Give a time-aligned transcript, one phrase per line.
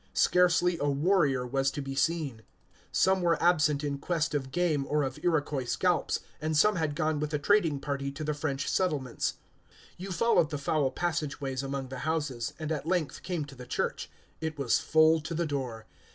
[0.15, 2.41] Scarcely a warrior was to be seen.
[2.91, 7.19] Some were absent in quest of game or of Iroquois scalps, and some had gone
[7.19, 9.35] with the trading party to the French settlements.
[9.97, 13.67] You followed the foul passage ways among the houses, and at length came to the
[13.67, 14.09] church.
[14.39, 15.85] It was full to the door.